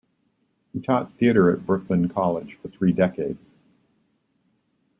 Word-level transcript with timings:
He 0.73 0.79
taught 0.79 1.13
theater 1.19 1.51
at 1.51 1.63
Brooklyn 1.63 2.09
College 2.09 2.57
for 2.59 2.69
three 2.69 2.91
decades. 2.91 3.51